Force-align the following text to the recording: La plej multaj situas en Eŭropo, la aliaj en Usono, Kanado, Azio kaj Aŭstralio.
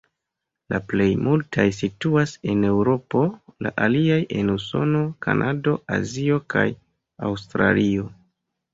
La 0.73 0.77
plej 0.93 1.09
multaj 1.27 1.65
situas 1.79 2.33
en 2.55 2.65
Eŭropo, 2.71 3.23
la 3.67 3.75
aliaj 3.89 4.19
en 4.41 4.51
Usono, 4.57 5.05
Kanado, 5.29 5.79
Azio 6.01 6.45
kaj 6.59 6.69
Aŭstralio. 7.33 8.15